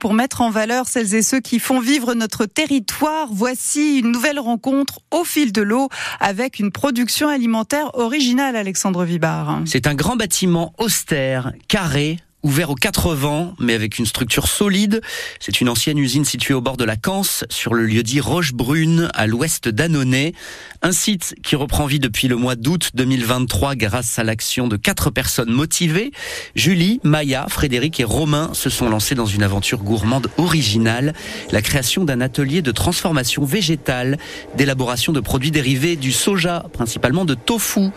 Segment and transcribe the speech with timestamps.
[0.00, 3.28] pour mettre en valeur celles et ceux qui font vivre notre territoire.
[3.30, 5.88] Voici une nouvelle rencontre au fil de l'eau
[6.18, 9.60] avec une production alimentaire originale, Alexandre Vibard.
[9.66, 15.00] C'est un grand bâtiment austère, carré, ouvert aux quatre vents, mais avec une structure solide.
[15.40, 19.10] C'est une ancienne usine située au bord de la Canse, sur le lieu dit Roche-Brune,
[19.14, 20.32] à l'ouest d'Annonay.
[20.82, 25.10] Un site qui reprend vie depuis le mois d'août 2023 grâce à l'action de quatre
[25.10, 26.12] personnes motivées.
[26.54, 31.14] Julie, Maya, Frédéric et Romain se sont lancés dans une aventure gourmande originale,
[31.52, 34.18] la création d'un atelier de transformation végétale,
[34.56, 37.90] d'élaboration de produits dérivés du soja, principalement de tofu.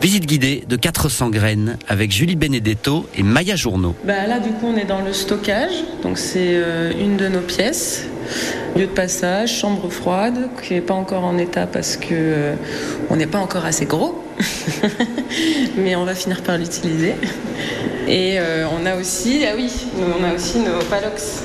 [0.00, 3.89] Visite guidée de 400 graines avec Julie Benedetto et Maya Journeau.
[4.04, 5.84] Bah là, du coup, on est dans le stockage.
[6.02, 8.04] Donc, c'est euh, une de nos pièces.
[8.76, 12.54] Lieu de passage, chambre froide, qui n'est pas encore en état parce que euh,
[13.10, 14.24] on n'est pas encore assez gros.
[15.76, 17.14] Mais on va finir par l'utiliser.
[18.06, 21.42] Et euh, on a aussi, ah oui, on a aussi nos palox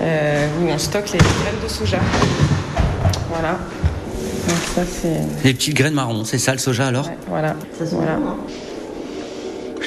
[0.00, 1.98] où on stocke les graines de soja.
[3.30, 3.58] Voilà.
[4.48, 5.44] Donc ça, c'est...
[5.44, 7.10] Les petites graines marron, c'est ça le soja alors?
[7.28, 7.56] Voilà.
[7.78, 8.18] Ça voilà.
[8.48, 8.73] Je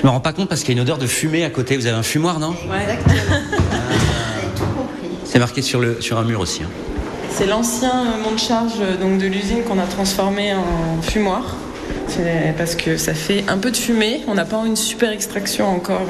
[0.08, 1.76] me rends pas compte parce qu'il y a une odeur de fumée à côté.
[1.76, 2.84] Vous avez un fumoir, non Ouais.
[2.84, 3.36] Exactement.
[5.26, 6.64] C'est marqué sur, le, sur un mur aussi.
[6.64, 6.70] Hein.
[7.30, 11.58] C'est l'ancien monte charge donc, de l'usine qu'on a transformé en fumoir.
[12.58, 14.22] Parce que ça fait un peu de fumée.
[14.28, 16.08] On n'a pas une super extraction encore.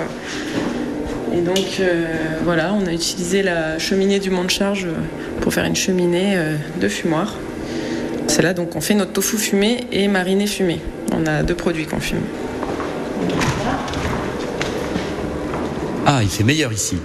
[1.36, 2.06] Et donc euh,
[2.46, 4.88] voilà, on a utilisé la cheminée du monte charge
[5.42, 7.34] pour faire une cheminée euh, de fumoir.
[8.28, 10.80] C'est là donc on fait notre tofu fumé et mariné fumé.
[11.14, 12.22] On a deux produits qu'on fume.
[16.06, 16.98] Ah, il fait meilleur ici.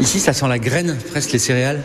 [0.00, 0.18] ici.
[0.18, 1.80] ça sent la graine, presque les céréales.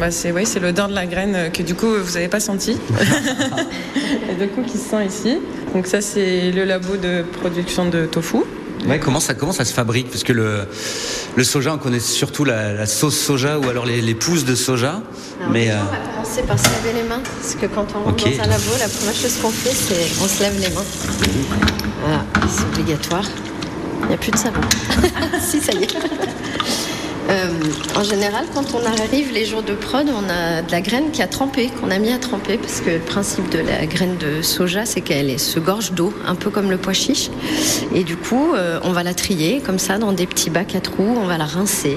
[0.00, 2.72] Bah c'est oui, c'est l'odeur de la graine que du coup vous n'avez pas senti.
[4.30, 5.38] et du coup qui se sent ici.
[5.74, 8.38] Donc ça c'est le labo de production de tofu.
[8.86, 10.10] Ouais, comment ça, comment ça se fabrique?
[10.10, 10.66] Parce que le,
[11.36, 15.00] le soja, on connaît surtout la, sauce soja ou alors les, pousses de soja.
[15.50, 17.22] mais euh, on va commencer par se laver les mains.
[17.40, 20.28] Parce que quand on rentre dans un labo, la première chose qu'on fait, c'est on
[20.28, 20.84] se lave les mains.
[22.02, 23.24] Voilà, c'est obligatoire.
[24.02, 24.60] Il n'y a plus de savon.
[25.40, 25.96] si, ça y est.
[27.30, 27.48] Euh,
[27.96, 31.22] en général, quand on arrive les jours de prod, on a de la graine qui
[31.22, 34.42] a trempé, qu'on a mis à tremper, parce que le principe de la graine de
[34.42, 37.30] soja, c'est qu'elle se gorge d'eau, un peu comme le pois chiche.
[37.94, 40.80] Et du coup, euh, on va la trier comme ça dans des petits bacs à
[40.80, 41.96] trous, on va la rincer,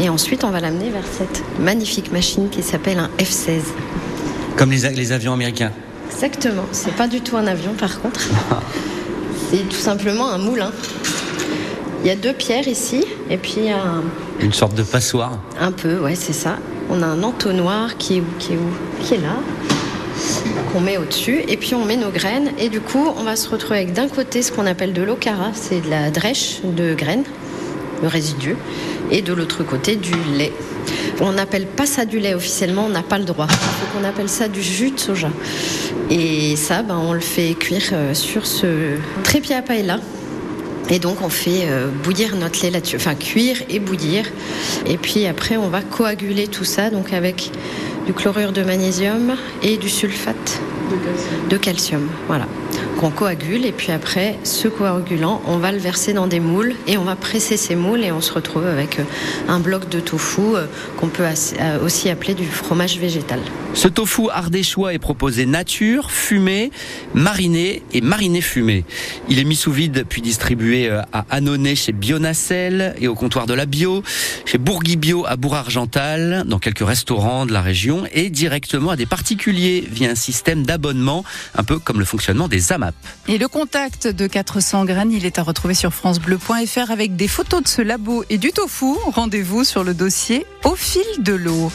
[0.00, 3.60] et ensuite on va l'amener vers cette magnifique machine qui s'appelle un F-16.
[4.56, 5.72] Comme les, les avions américains.
[6.10, 6.64] Exactement.
[6.72, 8.20] C'est pas du tout un avion, par contre.
[9.50, 10.72] C'est tout simplement un moulin.
[12.02, 14.02] Il y a deux pierres ici, et puis un...
[14.40, 16.56] Une sorte de passoire Un peu, ouais, c'est ça.
[16.90, 19.36] On a un entonnoir qui est où Qui est où Qui est là
[20.72, 23.48] qu'on met au-dessus et puis on met nos graines et du coup on va se
[23.48, 27.24] retrouver avec d'un côté ce qu'on appelle de l'ocara, c'est de la drèche de graines,
[28.02, 28.56] le résidu,
[29.10, 30.52] et de l'autre côté du lait.
[31.20, 33.46] On n'appelle pas ça du lait officiellement, on n'a pas le droit.
[33.46, 35.30] Donc on appelle ça du jus de soja.
[36.10, 39.98] Et ça, ben, on le fait cuire euh, sur ce trépied à paella
[40.90, 44.26] et donc on fait euh, bouillir notre lait là-dessus, enfin cuire et bouillir.
[44.86, 47.50] Et puis après on va coaguler tout ça donc avec
[48.06, 50.60] du chlorure de magnésium et du sulfate
[50.90, 51.48] de calcium.
[51.48, 52.46] De calcium voilà
[52.98, 56.98] qu'on coagule et puis après ce coagulant on va le verser dans des moules et
[56.98, 59.04] on va presser ces moules et on se retrouve avec euh,
[59.48, 60.66] un bloc de tofu euh,
[60.96, 63.40] qu'on peut euh, aussi appeler du fromage végétal.
[63.74, 66.70] Ce tofu ardéchois est proposé nature, fumé,
[67.14, 68.84] mariné et mariné fumé.
[69.28, 73.54] Il est mis sous vide puis distribué à Annonay chez Bionacel et au comptoir de
[73.54, 74.02] la Bio,
[74.44, 79.06] chez Bourgui Bio à Bourg-Argental, dans quelques restaurants de la région et directement à des
[79.06, 81.24] particuliers via un système d'abonnement,
[81.54, 82.72] un peu comme le fonctionnement des
[83.28, 87.62] Et le contact de 400 graines, il est à retrouver sur francebleu.fr avec des photos
[87.62, 88.94] de ce labo et du tofu.
[89.06, 91.70] Rendez-vous sur le dossier au fil de l'eau.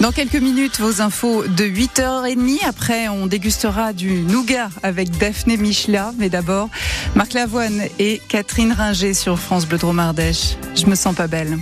[0.00, 2.64] Dans quelques minutes, vos infos de 8h30.
[2.66, 6.12] Après, on dégustera du nougat avec Daphné Michela.
[6.18, 6.68] Mais d'abord,
[7.14, 10.56] Marc Lavoine et Catherine Ringer sur France Bleu Dromardèche.
[10.74, 11.58] Je me sens pas belle.